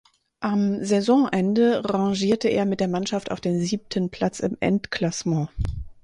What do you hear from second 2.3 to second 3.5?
er mit der Mannschaft auf